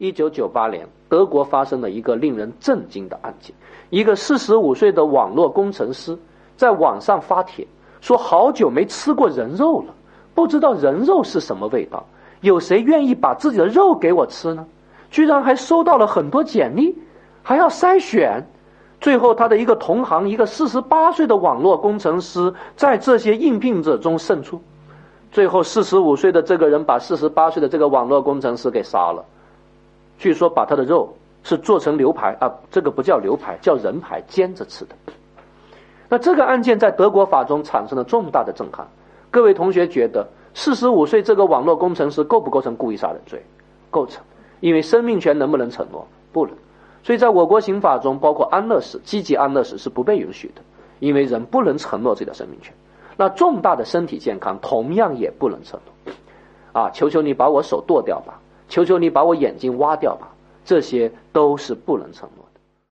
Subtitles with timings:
[0.00, 3.54] 一九九八年，德国发生了一个令人震惊的案件：
[3.90, 6.16] 一个四十五岁的网络工程师
[6.56, 7.66] 在网上发帖，
[8.00, 9.92] 说好久没吃过人肉了，
[10.34, 12.06] 不知道人肉是什么味道，
[12.40, 14.64] 有谁愿意把自己的肉给我吃呢？
[15.10, 16.96] 居然还收到了很多简历，
[17.42, 18.42] 还要筛选。
[19.02, 24.62] 最后，他的一个同行，一个四十八岁的网络工程师，在这些应聘者中胜出。
[25.30, 29.22] 最后，四十五岁的这个人把四十八岁的这个网络工程师给杀了。
[30.20, 31.08] 据说把他的肉
[31.42, 34.94] 是做成牛排啊，这个不叫牛排，叫人排，煎着吃的。
[36.10, 38.86] 那这个案件在德国法中产生了重大的震撼。
[39.30, 43.42] 各位同学觉得，四十五岁这个网络工程师构不构成故意杀人罪？
[43.90, 44.22] 构成，
[44.60, 46.06] 因为生命权能不能承诺？
[46.32, 46.54] 不能。
[47.02, 50.60] 所以，在我国刑法中，包括安乐死、积极安乐死是不被允许的，
[50.98, 52.74] 因为人不能承诺自己的生命权。
[53.16, 56.12] 那重大的身体健康同样也不能承诺。
[56.82, 58.38] 啊，求求你把我手剁掉吧，
[58.70, 60.32] 求求你把我眼睛挖掉吧，
[60.64, 62.46] 这些都是不能承诺。